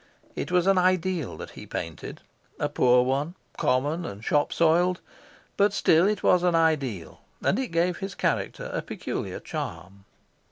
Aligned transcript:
It 0.35 0.49
was 0.51 0.65
an 0.65 0.79
ideal 0.79 1.37
that 1.37 1.51
he 1.51 1.67
painted 1.67 2.21
a 2.59 2.67
poor 2.69 3.03
one, 3.03 3.35
common 3.55 4.03
and 4.03 4.25
shop 4.25 4.51
soiled, 4.51 4.99
but 5.57 5.73
still 5.73 6.07
it 6.07 6.23
was 6.23 6.41
an 6.41 6.55
ideal; 6.55 7.21
and 7.43 7.59
it 7.59 7.67
gave 7.67 7.97
his 7.97 8.15
character 8.15 8.71
a 8.73 8.81
peculiar 8.81 9.39
charm. 9.39 10.05